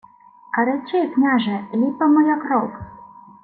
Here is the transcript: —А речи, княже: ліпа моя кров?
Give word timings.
—А 0.57 0.65
речи, 0.65 1.11
княже: 1.15 1.67
ліпа 1.73 2.07
моя 2.07 2.35
кров? 2.37 2.71